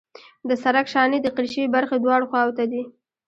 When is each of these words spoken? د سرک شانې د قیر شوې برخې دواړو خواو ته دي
د 0.47 0.49
سرک 0.63 0.85
شانې 0.93 1.19
د 1.21 1.27
قیر 1.35 1.45
شوې 1.53 1.67
برخې 1.75 1.95
دواړو 1.99 2.29
خواو 2.31 2.55
ته 2.57 2.63
دي 2.71 2.83